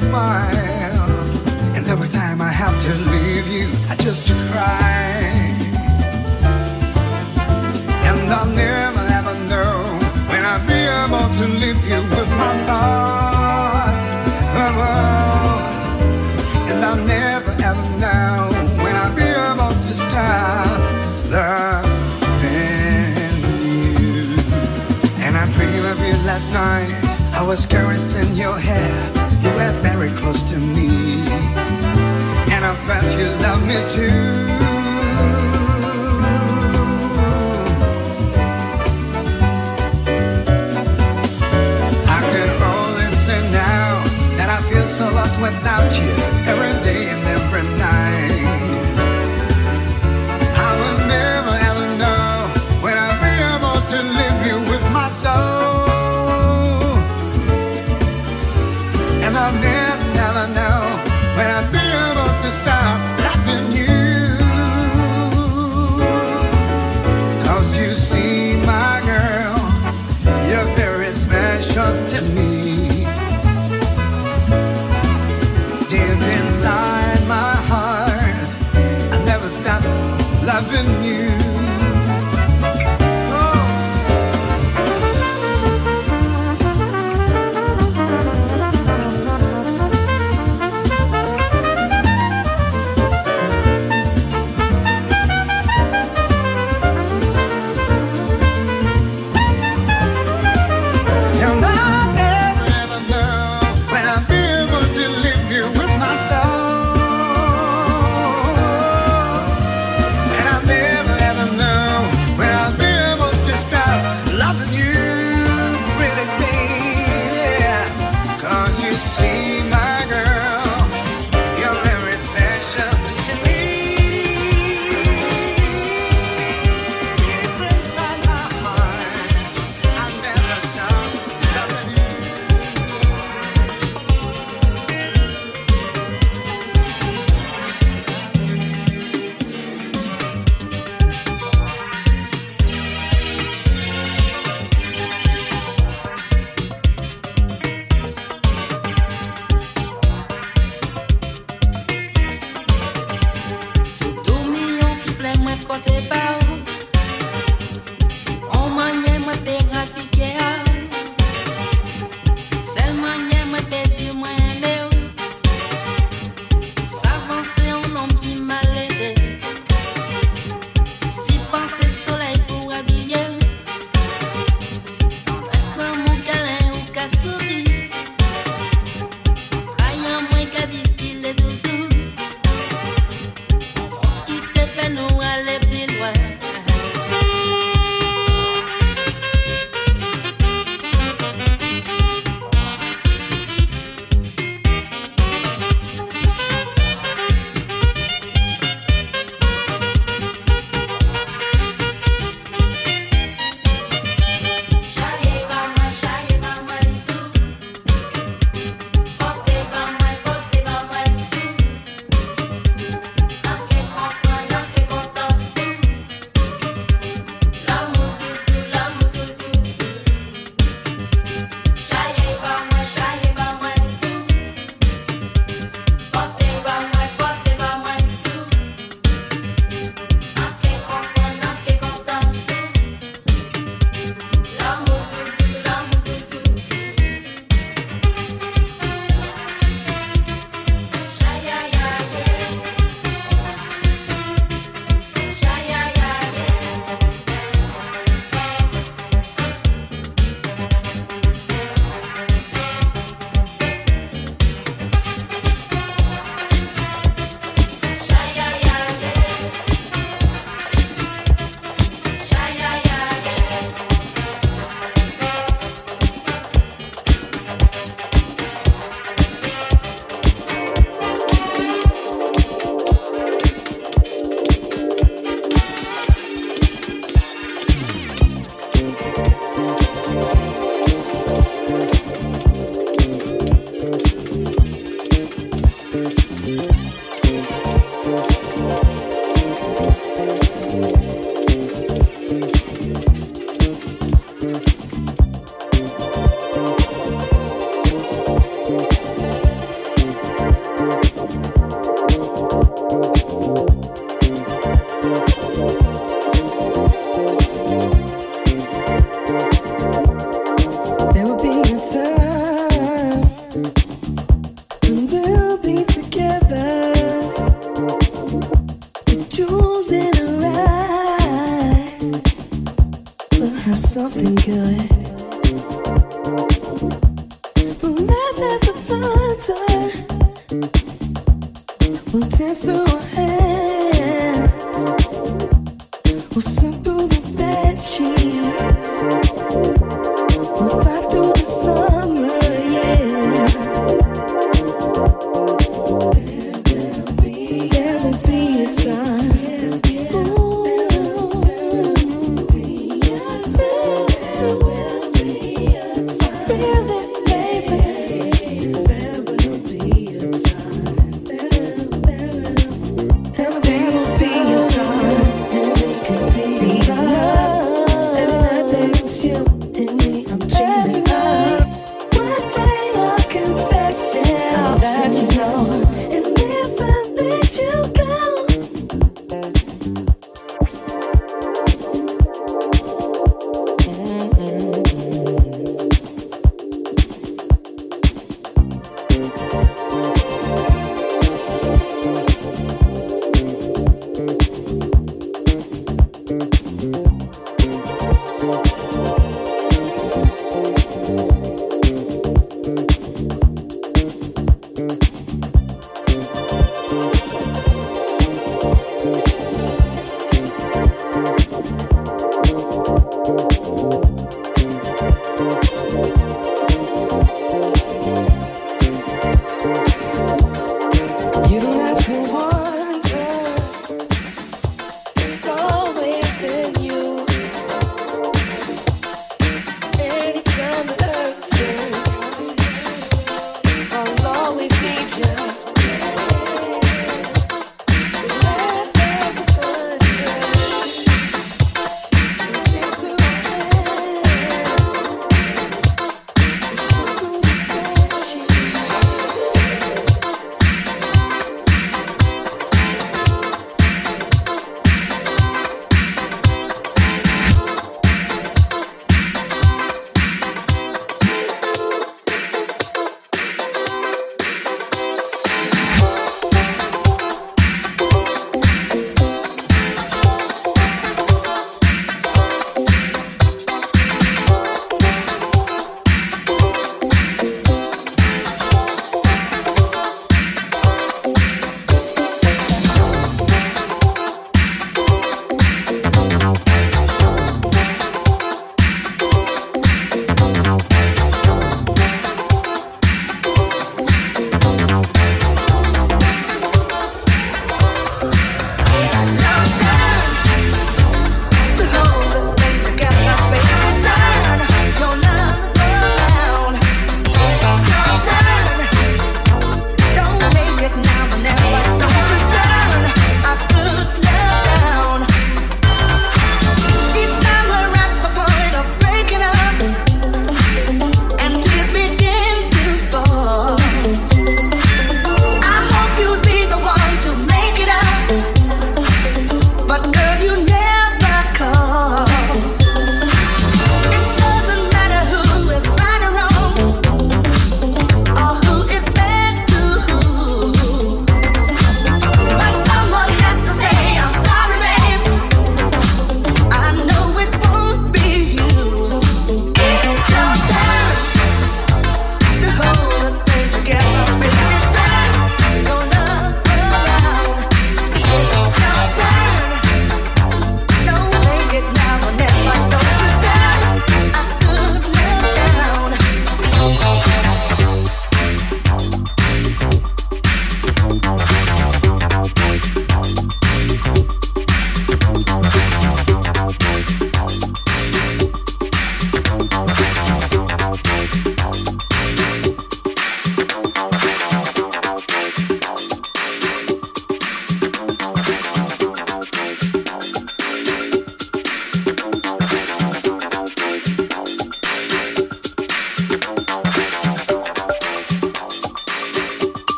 smile. 0.00 0.69
谢。 45.90 46.39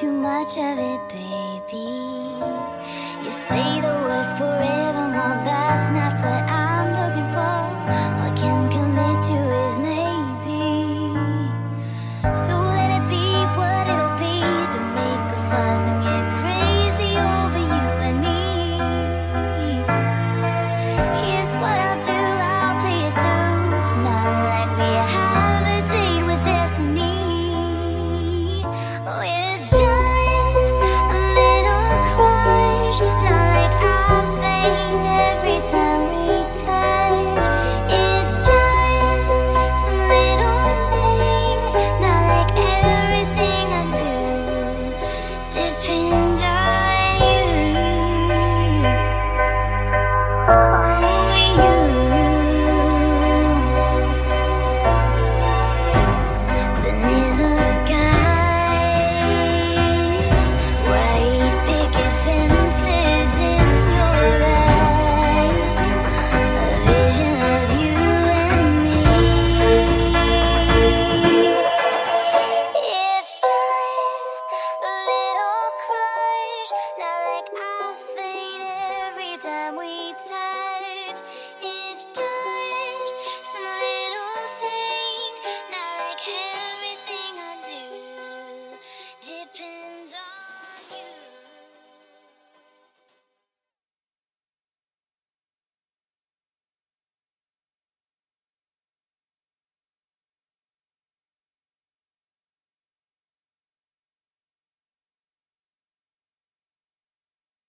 Say 0.00 0.12
much 0.12 0.56
of 0.58 0.78
it, 0.78 1.00
baby. 1.08 2.38
not 3.24 3.82
what 3.82 4.04
I 4.04 4.07